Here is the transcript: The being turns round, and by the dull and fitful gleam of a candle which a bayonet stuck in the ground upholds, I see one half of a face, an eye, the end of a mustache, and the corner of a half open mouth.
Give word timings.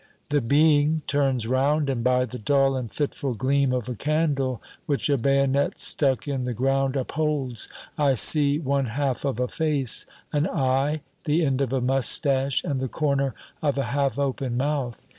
The 0.29 0.41
being 0.41 1.03
turns 1.05 1.45
round, 1.45 1.87
and 1.87 2.03
by 2.03 2.25
the 2.25 2.39
dull 2.39 2.75
and 2.75 2.91
fitful 2.91 3.35
gleam 3.35 3.71
of 3.71 3.87
a 3.87 3.93
candle 3.93 4.59
which 4.87 5.11
a 5.11 5.15
bayonet 5.19 5.77
stuck 5.79 6.27
in 6.27 6.43
the 6.43 6.55
ground 6.55 6.95
upholds, 6.95 7.69
I 7.99 8.15
see 8.15 8.57
one 8.57 8.87
half 8.87 9.25
of 9.25 9.39
a 9.39 9.47
face, 9.47 10.07
an 10.33 10.47
eye, 10.49 11.01
the 11.25 11.45
end 11.45 11.61
of 11.61 11.71
a 11.71 11.81
mustache, 11.81 12.63
and 12.63 12.79
the 12.79 12.87
corner 12.89 13.35
of 13.61 13.77
a 13.77 13.83
half 13.93 14.17
open 14.17 14.57
mouth. 14.57 15.07